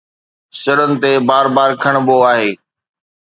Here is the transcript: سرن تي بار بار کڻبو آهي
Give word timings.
سرن 0.61 0.91
تي 1.01 1.11
بار 1.27 1.45
بار 1.55 1.69
کڻبو 1.83 2.17
آهي 2.31 2.51